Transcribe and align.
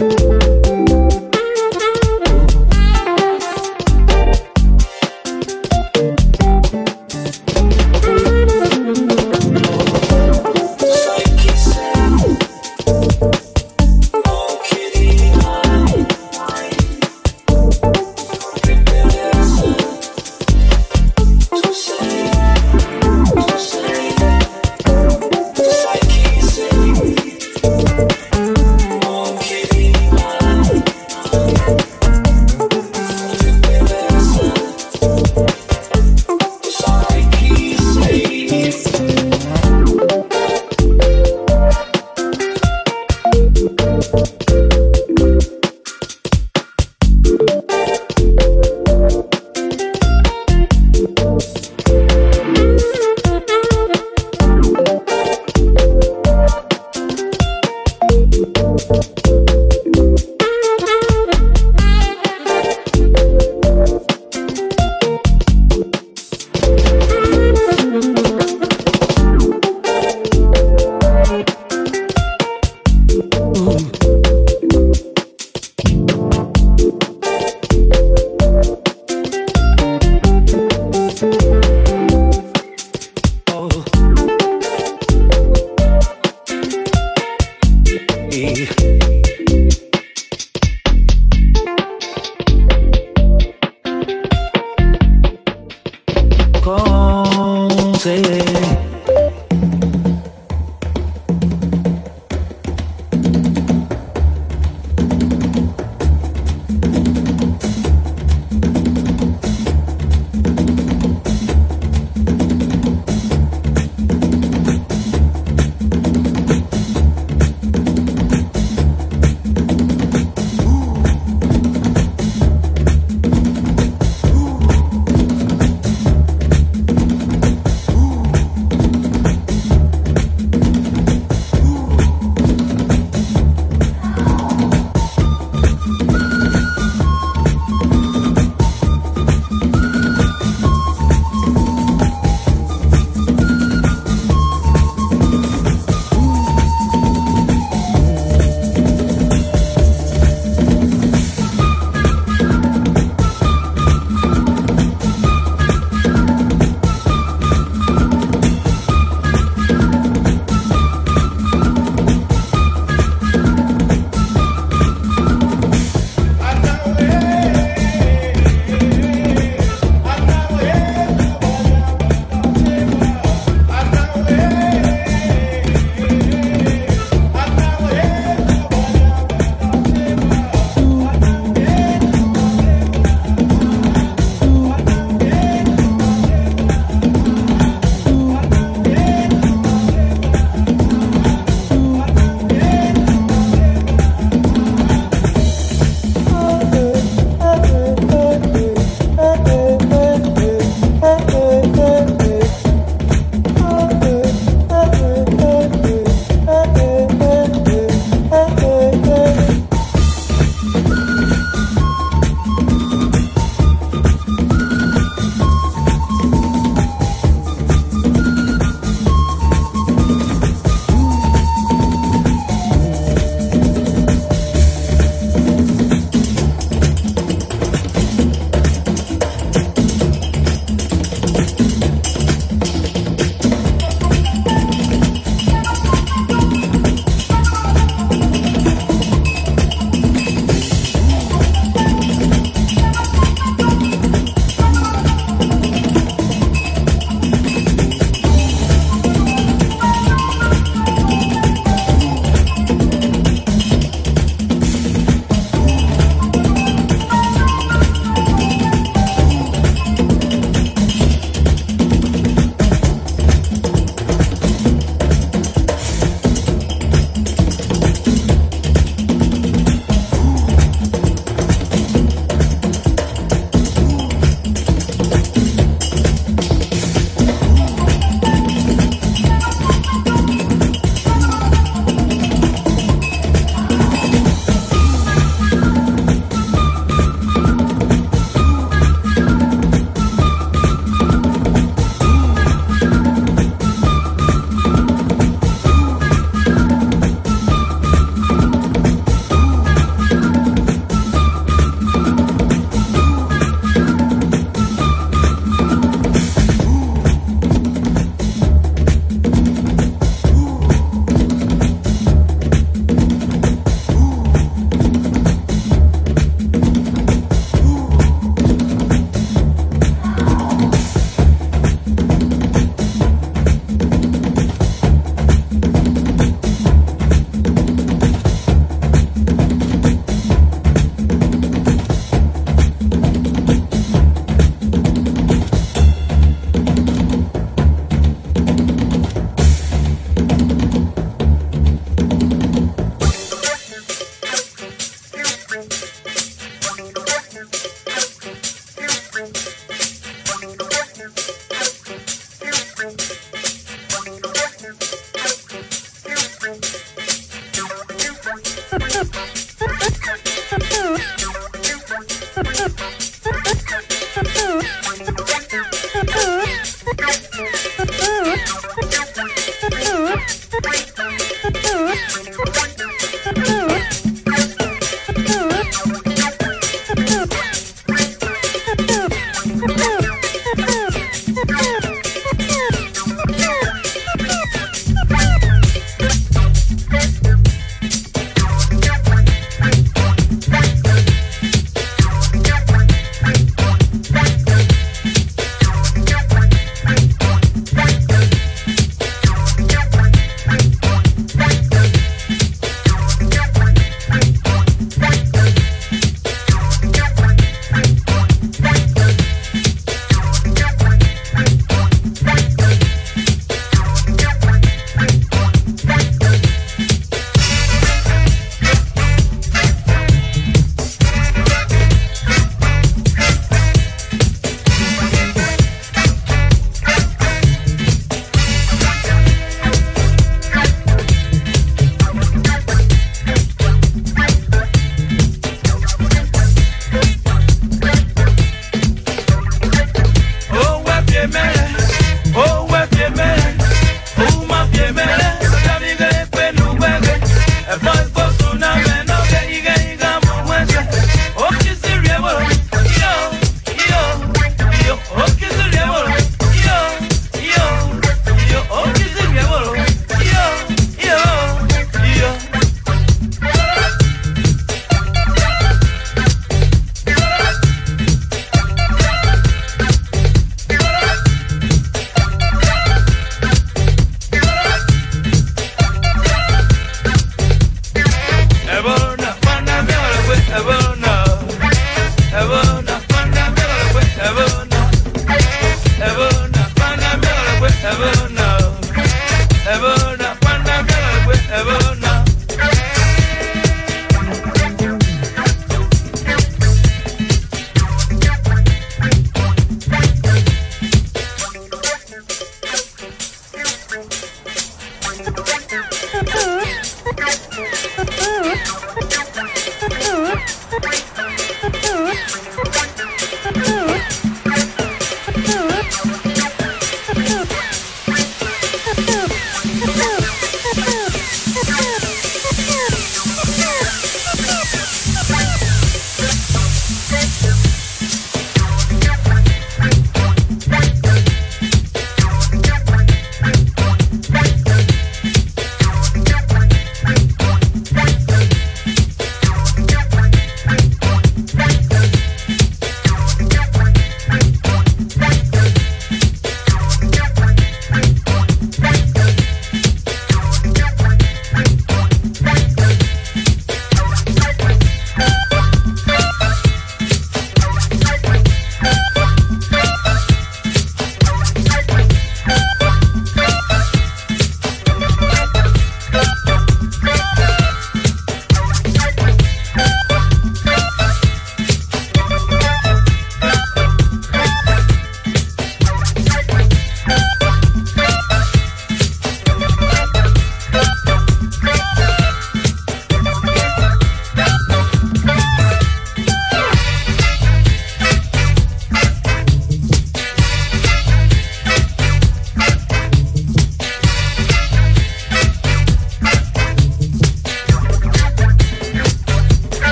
Ooh. 0.00 0.33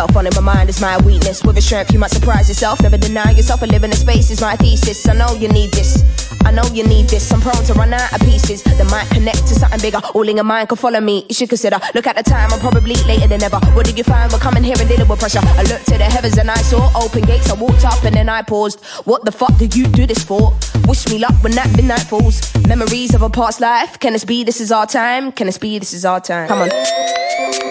Myself, 0.00 0.16
on 0.16 0.26
in 0.26 0.44
my 0.44 0.54
mind 0.54 0.68
is 0.68 0.80
my 0.80 0.96
weakness. 1.02 1.44
With 1.44 1.58
a 1.58 1.60
strength, 1.60 1.92
you 1.92 1.98
might 1.98 2.10
surprise 2.10 2.48
yourself. 2.48 2.80
Never 2.80 2.96
deny 2.96 3.32
yourself. 3.32 3.62
A 3.62 3.66
living 3.66 3.90
in 3.90 3.96
space 3.96 4.30
is 4.30 4.40
my 4.40 4.56
thesis. 4.56 5.06
I 5.08 5.14
know 5.14 5.34
you 5.34 5.48
need 5.48 5.72
this. 5.72 6.02
I 6.44 6.52
know 6.52 6.64
you 6.72 6.84
need 6.84 7.08
this. 7.08 7.30
I'm 7.32 7.40
prone 7.40 7.62
to 7.64 7.74
run 7.74 7.92
out 7.92 8.12
of 8.12 8.20
pieces 8.20 8.62
that 8.62 8.90
might 8.90 9.08
connect 9.10 9.46
to 9.48 9.54
something 9.54 9.80
bigger. 9.80 10.00
All 10.14 10.26
in 10.26 10.36
your 10.36 10.44
mind 10.44 10.68
can 10.68 10.78
follow 10.78 11.00
me. 11.00 11.26
You 11.28 11.34
should 11.34 11.48
consider. 11.50 11.78
Look 11.94 12.06
at 12.06 12.16
the 12.16 12.22
time. 12.22 12.50
I'm 12.52 12.60
probably 12.60 12.94
later 13.04 13.26
than 13.26 13.42
ever. 13.42 13.58
What 13.74 13.84
did 13.84 13.98
you 13.98 14.04
find? 14.04 14.32
We're 14.32 14.38
coming 14.38 14.62
here 14.62 14.76
and 14.78 14.88
dealing 14.88 15.08
with 15.08 15.20
pressure. 15.20 15.40
I 15.42 15.62
looked 15.64 15.86
to 15.86 15.98
the 15.98 16.04
heavens 16.04 16.38
and 16.38 16.50
I 16.50 16.56
saw 16.56 16.90
open 16.96 17.22
gates. 17.22 17.50
I 17.50 17.54
walked 17.54 17.84
up 17.84 18.02
and 18.04 18.14
then 18.14 18.28
I 18.28 18.42
paused. 18.42 18.82
What 19.04 19.24
the 19.24 19.32
fuck 19.32 19.56
did 19.58 19.76
you 19.76 19.86
do 19.86 20.06
this 20.06 20.24
for? 20.24 20.56
Wish 20.86 21.08
me 21.08 21.18
luck 21.18 21.34
when 21.42 21.52
that 21.52 21.70
midnight 21.76 22.04
falls. 22.04 22.40
Memories 22.66 23.14
of 23.14 23.22
a 23.22 23.28
past 23.28 23.60
life. 23.60 23.98
Can 23.98 24.14
this 24.14 24.24
be? 24.24 24.44
This 24.44 24.60
is 24.60 24.72
our 24.72 24.86
time. 24.86 25.32
Can 25.32 25.46
this 25.46 25.58
be? 25.58 25.78
This 25.78 25.92
is 25.92 26.04
our 26.06 26.20
time. 26.20 26.48
Come 26.48 26.62
on. 26.62 27.69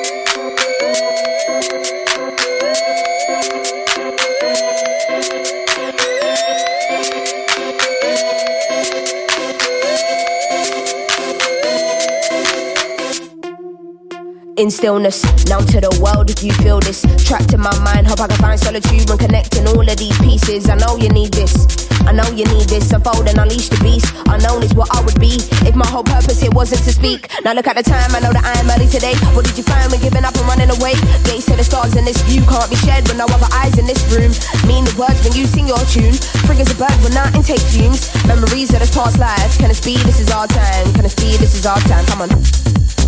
In 14.59 14.69
stillness. 14.69 15.23
Now 15.47 15.63
to 15.63 15.79
the 15.79 15.87
world 16.03 16.27
if 16.29 16.43
you 16.43 16.51
feel 16.59 16.83
this. 16.83 17.07
Trapped 17.23 17.55
in 17.55 17.63
my 17.63 17.71
mind, 17.79 18.11
hope 18.11 18.19
I 18.19 18.27
can 18.27 18.37
find 18.43 18.59
solitude 18.59 19.07
when 19.07 19.17
connecting 19.17 19.63
all 19.71 19.87
of 19.87 19.95
these 19.95 20.19
pieces. 20.19 20.67
I 20.67 20.75
know 20.75 20.99
you 20.99 21.07
need 21.07 21.31
this. 21.31 21.55
I 22.03 22.11
know 22.11 22.27
you 22.35 22.43
need 22.51 22.67
this. 22.67 22.91
Unfold 22.91 23.31
and 23.31 23.39
unleash 23.39 23.71
the 23.71 23.79
beast. 23.79 24.11
Unknown 24.27 24.59
is 24.67 24.75
what 24.75 24.91
I 24.91 24.99
would 25.07 25.15
be 25.15 25.39
if 25.63 25.79
my 25.79 25.87
whole 25.87 26.03
purpose 26.03 26.43
here 26.43 26.51
wasn't 26.51 26.83
to 26.83 26.91
speak. 26.91 27.31
Now 27.47 27.55
look 27.55 27.71
at 27.71 27.79
the 27.79 27.87
time, 27.87 28.11
I 28.11 28.19
know 28.19 28.35
that 28.35 28.43
I 28.43 28.59
am 28.59 28.67
early 28.67 28.91
today. 28.91 29.15
What 29.31 29.47
did 29.47 29.55
you 29.55 29.63
find 29.63 29.87
when 29.95 30.03
giving 30.03 30.27
up 30.27 30.35
and 30.35 30.43
running 30.43 30.71
away? 30.75 30.99
Gates 31.23 31.47
to 31.47 31.55
the 31.55 31.63
stars 31.63 31.95
in 31.95 32.03
this 32.03 32.19
view 32.27 32.43
can't 32.43 32.67
be 32.67 32.75
shared 32.83 33.07
with 33.07 33.15
no 33.15 33.31
other 33.31 33.47
eyes 33.55 33.79
in 33.79 33.87
this 33.87 34.03
room. 34.11 34.35
Mean 34.67 34.83
the 34.83 34.91
words 34.99 35.23
when 35.23 35.39
you 35.39 35.47
sing 35.47 35.71
your 35.71 35.79
tune. 35.87 36.19
Free 36.43 36.59
as 36.59 36.67
a 36.67 36.75
bird 36.75 36.99
when 36.99 37.15
I 37.15 37.31
intake 37.31 37.63
fumes. 37.71 38.11
Memories 38.27 38.75
of 38.75 38.83
this 38.83 38.91
past 38.91 39.23
life. 39.23 39.55
Can 39.55 39.71
it 39.71 39.79
be? 39.87 39.95
This 40.03 40.19
is 40.19 40.27
our 40.35 40.51
time. 40.51 40.91
Can 40.99 41.07
it 41.07 41.15
be? 41.15 41.39
This 41.39 41.55
is 41.55 41.63
our 41.63 41.79
time. 41.87 42.03
Come 42.11 42.27
on. 42.27 42.98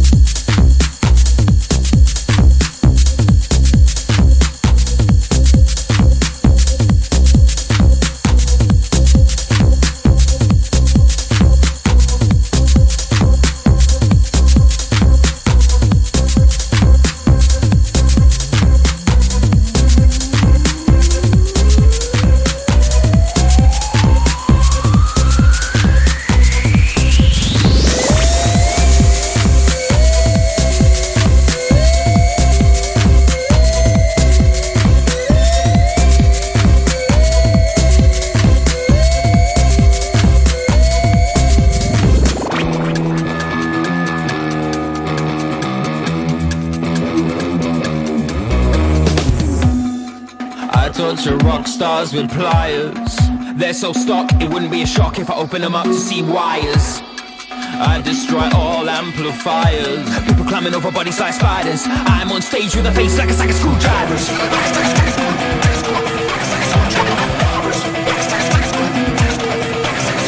Stars 51.81 52.13
with 52.13 52.29
pliers. 52.29 53.17
They're 53.57 53.73
so 53.73 53.91
stuck, 53.91 54.29
it 54.39 54.47
wouldn't 54.47 54.69
be 54.69 54.83
a 54.83 54.85
shock 54.85 55.17
if 55.17 55.31
I 55.31 55.35
open 55.35 55.63
them 55.63 55.73
up 55.73 55.85
to 55.85 55.95
see 55.95 56.21
wires. 56.21 57.01
I 57.49 57.99
destroy 58.05 58.45
all 58.53 58.87
amplifiers. 58.87 60.05
People 60.27 60.45
climbing 60.45 60.75
over 60.75 60.91
bodies 60.91 61.19
like 61.19 61.33
spiders. 61.33 61.81
I'm 61.89 62.31
on 62.31 62.43
stage 62.43 62.75
with 62.75 62.85
a 62.85 62.91
face 62.91 63.17
like 63.17 63.31
a 63.31 63.33
sack 63.33 63.49
of 63.49 63.55
screwdrivers. 63.55 64.29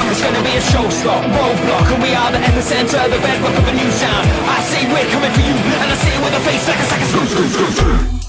It's 0.10 0.22
gonna 0.26 0.42
be 0.42 0.58
a 0.58 0.63
showstop, 0.74 1.22
roadblock, 1.38 1.88
and 1.94 2.02
we 2.02 2.18
are 2.18 2.32
the 2.34 2.42
epicenter, 2.50 3.06
the 3.13 3.22
bedrock 3.22 3.54
of 3.54 3.68
a 3.70 3.74
new 3.78 3.92
sound. 4.02 4.26
I 4.50 4.58
say 4.74 4.89
we're 4.89 5.06
coming 5.13 5.32
for 5.38 5.44
you, 5.46 5.54
and 5.54 5.86
I 5.86 5.96
say 6.02 6.18
it 6.18 6.22
with 6.26 6.34
a 6.34 6.42
face 6.50 6.66
like 6.68 6.82
a 6.82 6.86
sack 6.89 7.02
of 7.04 7.08
screw, 7.13 7.28
screw, 7.30 7.48
screw, 7.54 7.72
screw. 7.78 8.23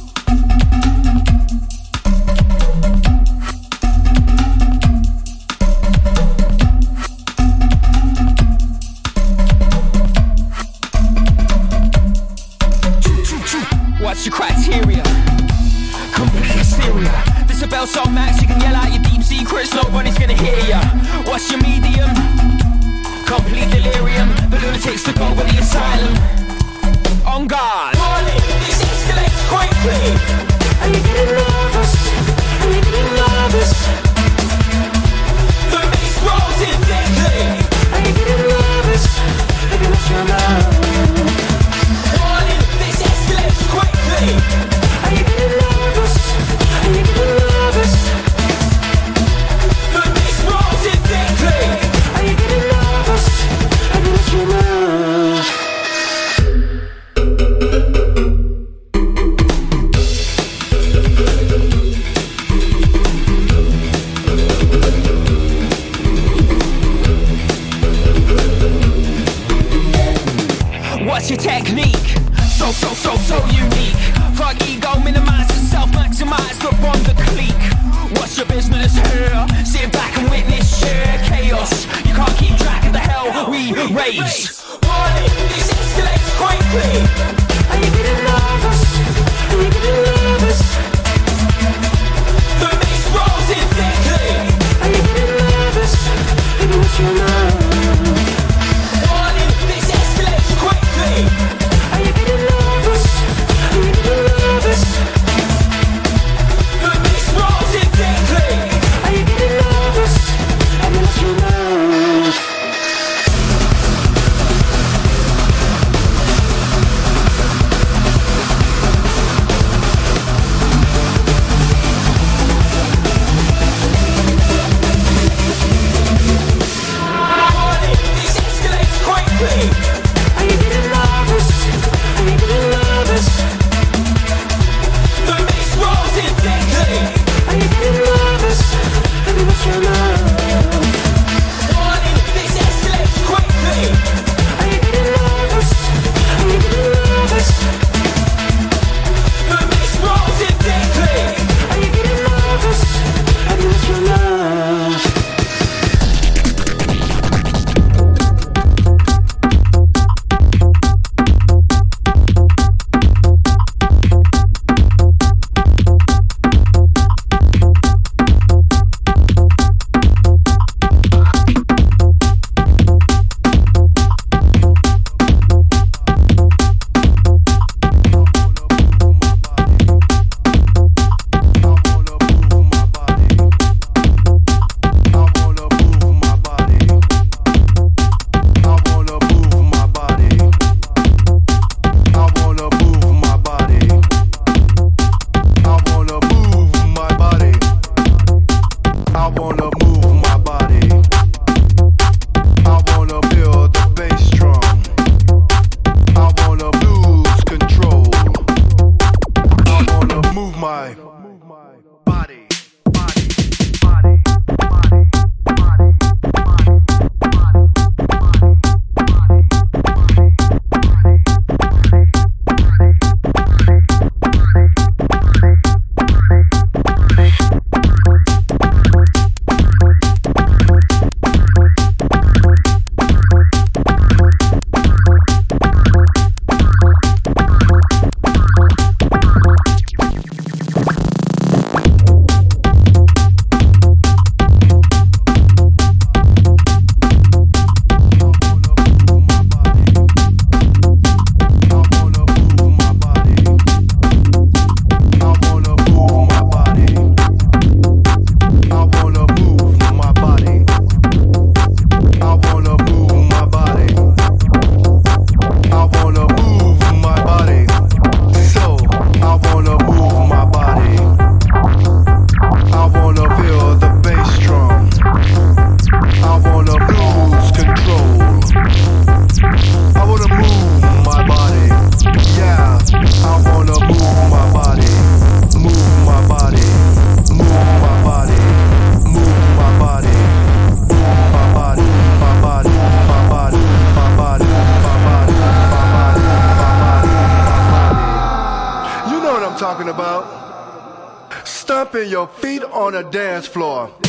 Stomping 301.94 302.11
your 302.11 302.26
feet 302.26 302.64
on 302.64 302.94
a 302.96 303.09
dance 303.09 303.46
floor. 303.46 304.03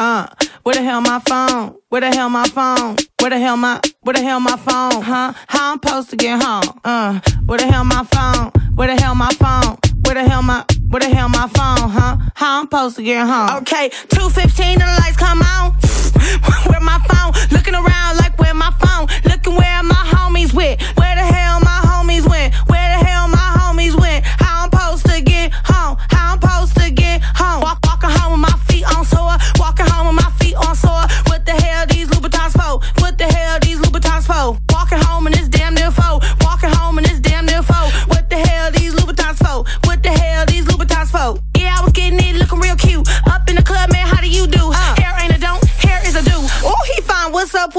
Uh, 0.00 0.26
where 0.62 0.74
the 0.74 0.82
hell 0.82 1.02
my 1.02 1.18
phone? 1.28 1.76
Where 1.90 2.00
the 2.00 2.10
hell 2.10 2.30
my 2.30 2.48
phone? 2.48 2.96
Where 3.20 3.28
the 3.28 3.38
hell 3.38 3.58
my, 3.58 3.82
where 4.00 4.14
the 4.14 4.22
hell 4.22 4.40
my 4.40 4.56
phone? 4.56 5.02
Huh? 5.02 5.34
How 5.46 5.72
I'm 5.72 5.78
supposed 5.78 6.08
to 6.08 6.16
get 6.16 6.42
home? 6.42 6.80
Uh, 6.82 7.20
where 7.44 7.58
the 7.58 7.66
hell 7.66 7.84
my 7.84 8.04
phone? 8.04 8.50
Where 8.76 8.88
the 8.88 8.98
hell 8.98 9.14
my 9.14 9.28
phone? 9.32 9.76
Where 10.06 10.14
the 10.14 10.26
hell 10.26 10.40
my, 10.40 10.64
where 10.88 11.00
the 11.00 11.14
hell 11.14 11.28
my 11.28 11.48
phone? 11.48 11.90
Huh? 11.90 12.16
How 12.34 12.60
I'm 12.60 12.64
supposed 12.64 12.96
to 12.96 13.02
get 13.02 13.26
home? 13.26 13.58
Okay, 13.58 13.90
215 14.08 14.80
and 14.80 14.80
the 14.80 15.00
lights 15.04 15.18
come 15.18 15.42
on. 15.42 15.72
where 16.70 16.80
my 16.80 16.98
phone? 17.04 17.34
Looking 17.52 17.74
around 17.74 18.16
like 18.16 18.38
where 18.38 18.54
my 18.54 18.72
phone? 18.80 19.06
Looking 19.30 19.54
where 19.54 19.82
my 19.82 20.02
homies 20.16 20.54
with? 20.54 20.80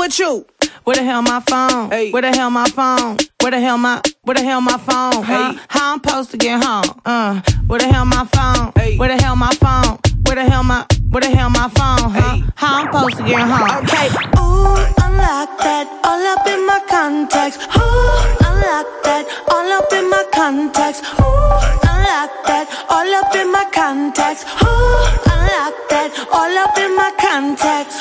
With 0.01 0.17
you? 0.17 0.47
Where 0.83 0.95
the 0.95 1.03
hell 1.03 1.21
my 1.21 1.39
phone? 1.41 1.91
Hey. 1.91 2.09
Where 2.09 2.23
the 2.23 2.31
hell 2.31 2.49
my 2.49 2.65
phone? 2.65 3.17
Where 3.39 3.51
the 3.51 3.59
hell 3.59 3.77
my 3.77 4.01
where 4.23 4.33
the 4.33 4.43
hell 4.43 4.59
my 4.59 4.77
phone? 4.77 5.21
Huh? 5.21 5.53
How 5.67 5.93
I'm 5.93 6.01
supposed 6.01 6.31
to 6.31 6.37
get 6.37 6.63
home? 6.63 6.99
Uh, 7.05 7.39
where 7.67 7.79
the 7.79 7.87
hell 7.87 8.05
my 8.05 8.25
phone? 8.33 8.71
Hey. 8.75 8.97
Where 8.97 9.09
the 9.15 9.21
hell 9.21 9.35
my 9.35 9.53
phone? 9.61 9.99
Where 10.25 10.37
the 10.37 10.49
hell 10.49 10.63
my 10.63 10.87
where 11.11 11.21
the 11.21 11.29
hell 11.29 11.51
my 11.51 11.69
phone? 11.77 12.09
Huh? 12.17 12.41
How 12.55 12.81
I'm 12.81 12.87
supposed 12.87 13.17
to 13.17 13.23
get 13.29 13.41
home? 13.41 13.69
Okay. 13.85 14.07
Ooh, 14.41 14.73
unlock 15.05 15.49
that 15.61 15.85
all 16.03 16.25
up 16.33 16.47
in 16.49 16.65
my 16.65 16.81
contacts. 16.89 17.57
Ooh, 17.77 18.47
unlock 18.47 18.89
that 19.05 19.23
all 19.53 19.69
up 19.77 19.93
in 19.93 20.09
my 20.09 20.25
contacts. 20.33 21.01
Ooh, 21.21 21.61
unlock 21.85 22.31
that 22.49 22.65
all 22.89 23.13
up 23.21 23.35
in 23.35 23.51
my 23.51 23.65
contacts. 23.69 24.41
Ooh, 24.65 24.97
unlock 25.29 25.77
that 25.93 26.09
all 26.33 26.57
up 26.57 26.75
in 26.79 26.95
my 26.97 27.11
contacts. 27.21 28.00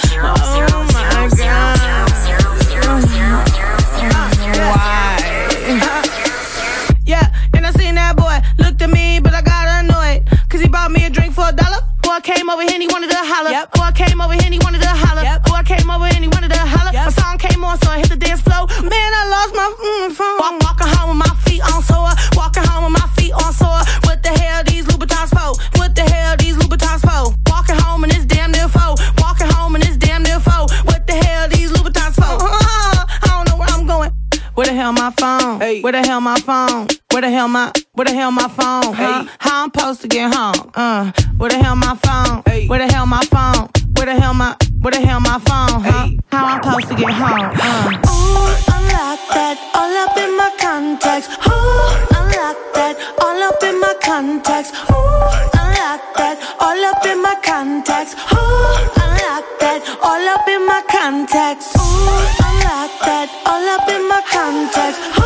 Cause 10.60 10.66
he 10.66 10.72
bought 10.76 10.92
me 10.92 11.06
a 11.06 11.08
drink 11.08 11.32
for 11.32 11.48
a 11.48 11.56
dollar. 11.56 11.80
Boy 12.04 12.20
came 12.20 12.50
over 12.50 12.60
here 12.60 12.76
and 12.76 12.82
he 12.82 12.88
wanted 12.92 13.08
to 13.08 13.16
holler. 13.16 13.48
Yep. 13.48 13.72
Boy 13.80 13.96
came 13.96 14.20
over 14.20 14.34
here 14.36 14.44
and 14.44 14.52
he 14.52 14.60
wanted 14.60 14.82
to 14.84 14.92
holler. 14.92 15.22
Yep. 15.24 15.48
Boy 15.48 15.64
came 15.64 15.88
over 15.88 16.04
here 16.04 16.20
and 16.20 16.24
he 16.24 16.28
wanted 16.28 16.52
to 16.52 16.60
holler. 16.60 16.92
Yep. 16.92 17.00
My 17.00 17.12
song 17.16 17.38
came 17.38 17.64
on, 17.64 17.80
so 17.80 17.88
I 17.88 17.96
hit 17.96 18.10
the 18.12 18.20
dance 18.20 18.44
floor. 18.44 18.68
Man, 18.84 18.92
I 18.92 19.24
lost 19.32 19.56
my 19.56 19.68
mm, 19.72 20.12
phone. 20.12 20.36
Walk, 20.36 20.60
walking 20.60 20.92
home 20.92 21.16
with 21.16 21.20
my 21.24 21.32
feet 21.48 21.64
on 21.64 21.80
sore. 21.80 22.12
Walking 22.36 22.60
home 22.68 22.92
with 22.92 22.92
my 22.92 23.08
feet 23.16 23.32
on 23.32 23.56
sore. 23.56 23.80
What 24.04 24.20
the 24.20 24.36
hell 24.36 24.60
these 24.68 24.84
Louboutins 24.84 25.32
for? 25.32 25.56
What 25.80 25.96
the 25.96 26.04
hell 26.04 26.36
these 26.36 26.60
Louboutins 26.60 27.08
for? 27.08 27.32
Walking 27.48 27.80
home 27.80 28.04
and 28.04 28.12
it's 28.12 28.28
damn 28.28 28.52
near 28.52 28.68
four. 28.68 29.00
Walking 29.16 29.48
home 29.48 29.80
and 29.80 29.84
it's 29.88 29.96
damn 29.96 30.22
near 30.22 30.44
four. 30.44 30.68
What 30.84 31.08
the 31.08 31.16
hell 31.16 31.48
these 31.48 31.72
Louboutins 31.72 32.20
for? 32.20 32.36
I 32.36 33.32
don't 33.32 33.48
know 33.48 33.56
where 33.56 33.72
I'm 33.72 33.88
going. 33.88 34.12
Where 34.60 34.66
the 34.68 34.76
hell 34.76 34.92
my 34.92 35.08
phone? 35.16 35.56
Hey. 35.56 35.80
Where 35.80 35.96
the 35.96 36.04
hell 36.04 36.20
my 36.20 36.36
phone? 36.36 36.88
Where 37.16 37.22
the 37.24 37.30
hell 37.30 37.48
my 37.48 37.72
where 38.00 38.06
the 38.06 38.14
hell 38.14 38.30
my 38.30 38.48
phone? 38.48 38.94
Huh? 38.94 39.26
How 39.38 39.64
I'm 39.64 39.70
supposed 39.70 40.00
to 40.00 40.08
get 40.08 40.32
home? 40.34 40.70
Uh, 40.74 41.12
where 41.36 41.50
the 41.50 41.58
hell 41.62 41.76
my 41.76 41.94
phone? 41.96 42.42
Hey. 42.46 42.66
Where 42.66 42.78
the 42.78 42.90
hell 42.90 43.04
my 43.04 43.20
phone? 43.26 43.68
Where 43.92 44.06
the 44.06 44.18
hell 44.18 44.32
my 44.32 44.56
where 44.80 44.90
the 44.90 45.00
hell 45.04 45.20
my 45.20 45.38
phone? 45.44 45.84
Huh? 45.84 46.08
How 46.32 46.46
I'm 46.46 46.62
supposed 46.62 46.88
to 46.88 46.94
get 46.94 47.12
home? 47.12 47.52
Uh. 47.52 48.00
Ooh, 48.08 48.72
unlock 48.72 49.20
that 49.36 49.60
all 49.76 49.92
up 50.00 50.16
in 50.16 50.32
my 50.32 50.48
contacts. 50.56 51.28
Ooh, 51.44 52.16
unlock 52.16 52.56
that 52.72 52.96
all 53.20 53.36
up 53.36 53.62
in 53.62 53.78
my 53.78 53.92
contacts. 54.00 54.72
Ooh, 54.88 55.60
unlock 55.60 56.00
that 56.16 56.40
all 56.56 56.80
up 56.80 57.04
in 57.04 57.20
my 57.20 57.36
contacts. 57.44 58.16
Ooh, 58.32 58.80
unlock 58.96 59.44
that 59.60 59.84
all 60.00 60.24
up 60.24 60.48
in 60.48 60.64
my 60.64 60.80
contacts. 60.88 61.76
Ooh, 61.76 62.16
unlock 62.48 62.92
that 63.04 63.28
all 63.44 63.68
up 63.76 63.86
in 63.92 64.08
my 64.08 64.22
contacts. 64.32 65.19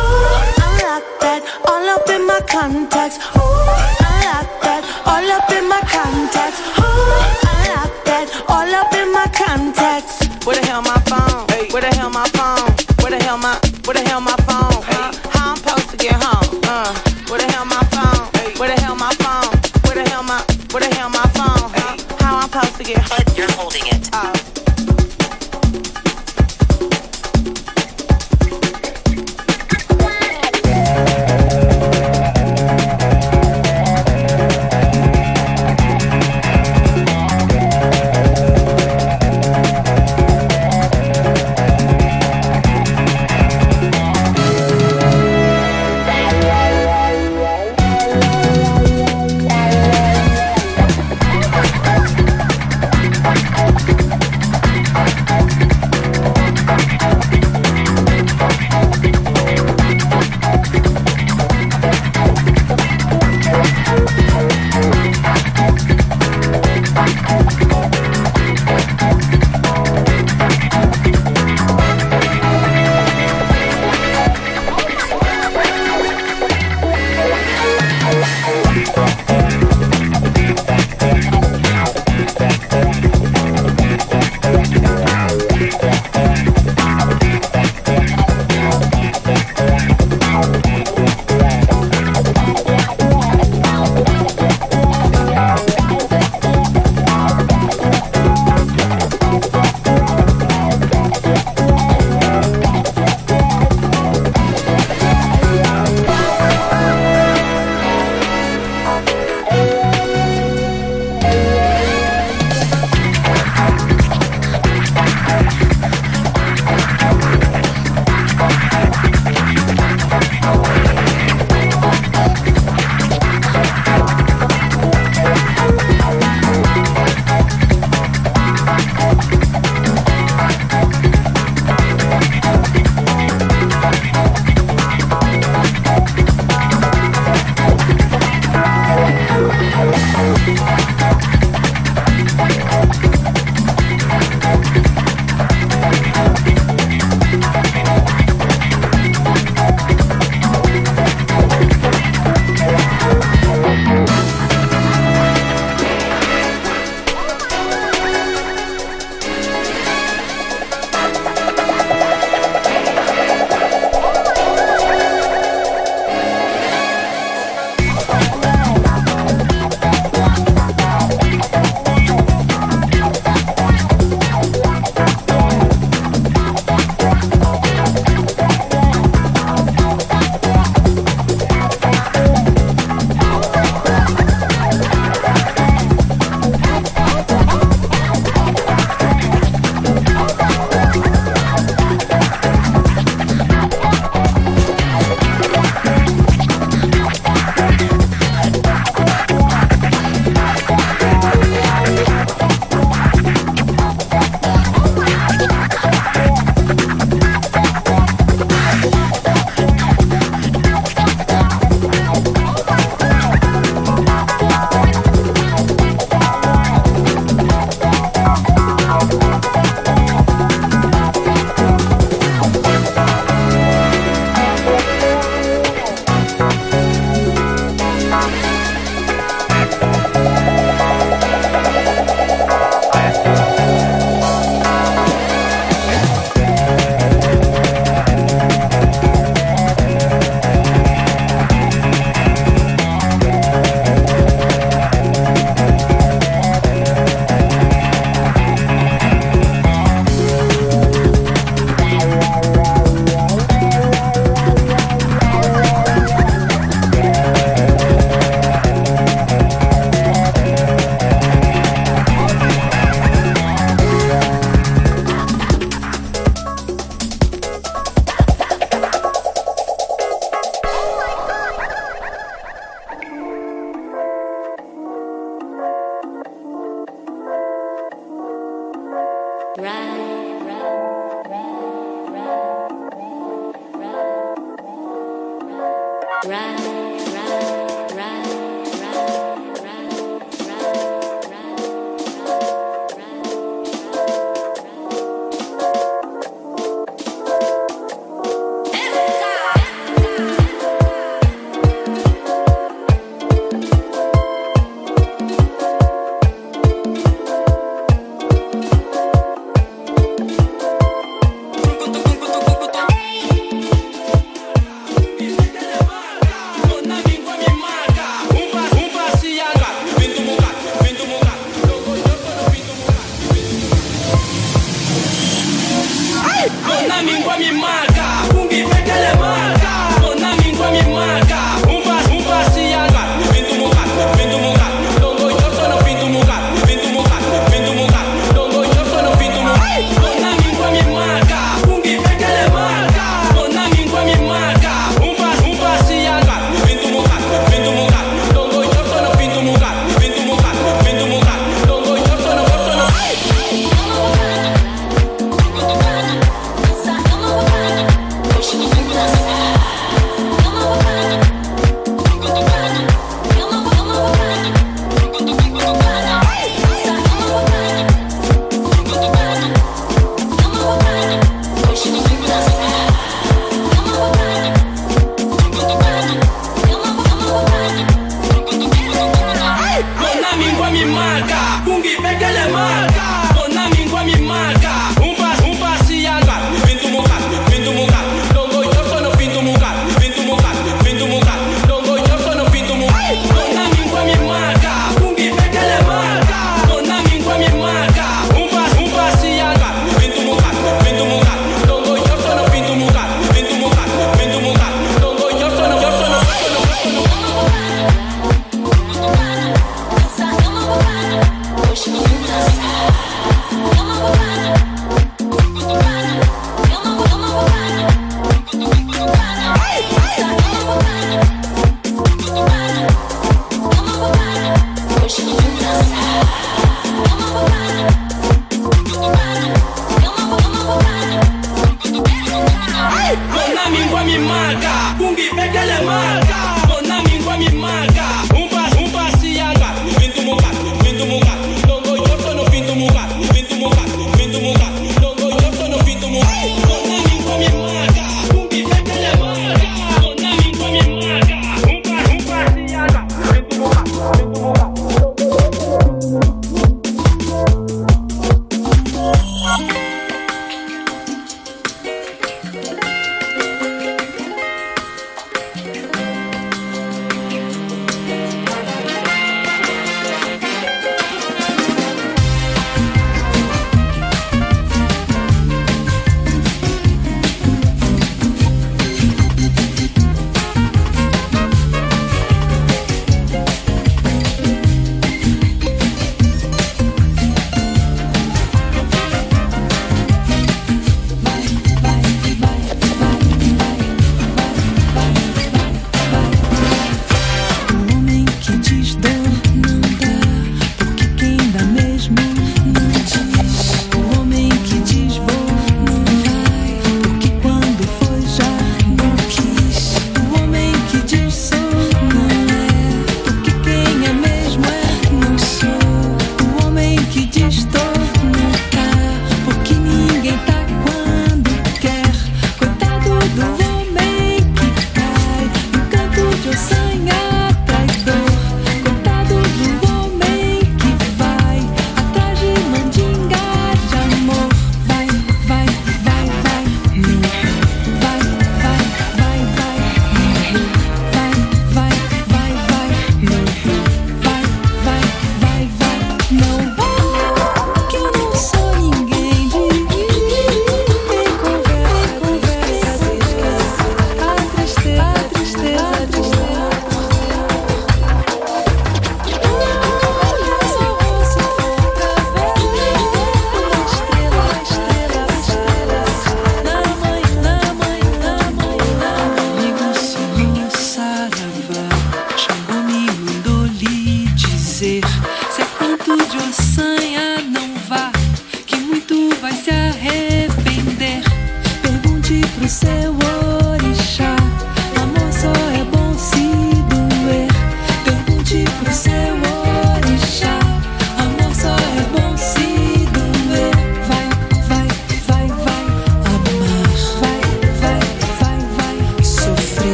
Contacts. 2.67 3.34